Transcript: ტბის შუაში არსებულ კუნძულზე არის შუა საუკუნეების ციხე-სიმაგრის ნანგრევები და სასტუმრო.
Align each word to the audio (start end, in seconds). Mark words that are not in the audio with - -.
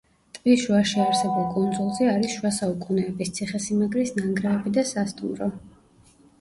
ტბის 0.35 0.61
შუაში 0.61 0.95
არსებულ 1.03 1.45
კუნძულზე 1.57 2.09
არის 2.15 2.33
შუა 2.39 2.53
საუკუნეების 2.57 3.33
ციხე-სიმაგრის 3.37 4.17
ნანგრევები 4.19 4.77
და 4.81 4.89
სასტუმრო. 4.97 5.55